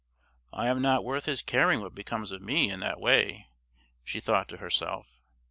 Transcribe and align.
"I 0.51 0.65
am 0.65 0.81
not 0.81 1.05
worth 1.05 1.25
his 1.25 1.43
caring 1.43 1.79
what 1.81 1.93
becomes 1.93 2.31
of 2.31 2.41
me 2.41 2.71
in 2.71 2.79
that 2.79 2.99
way," 2.99 3.49
she 4.03 4.19
thought 4.19 4.47
to 4.49 4.57
herself. 4.57 5.19